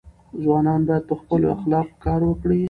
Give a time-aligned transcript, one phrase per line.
[0.43, 2.59] ځوانان باید په خپلو اخلاقو کار وکړي.